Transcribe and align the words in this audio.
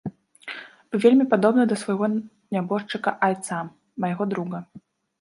Вы 0.95 1.01
вельмі 1.03 1.25
падобны 1.33 1.63
да 1.73 1.77
свайго 1.83 2.05
нябожчыка 2.57 3.17
айца, 3.31 3.63
майго 4.03 4.23
друга. 4.37 4.59